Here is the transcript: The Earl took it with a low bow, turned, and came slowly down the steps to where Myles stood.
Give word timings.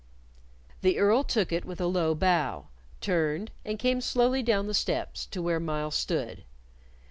The 0.81 0.97
Earl 0.97 1.23
took 1.23 1.51
it 1.51 1.63
with 1.63 1.79
a 1.79 1.85
low 1.85 2.15
bow, 2.15 2.69
turned, 3.01 3.51
and 3.63 3.77
came 3.77 4.01
slowly 4.01 4.41
down 4.41 4.65
the 4.65 4.73
steps 4.73 5.27
to 5.27 5.43
where 5.43 5.59
Myles 5.59 5.93
stood. 5.93 6.43